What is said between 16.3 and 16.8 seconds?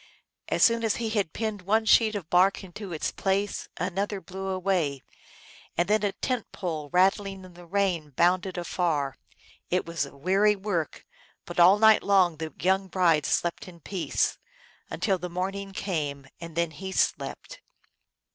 and then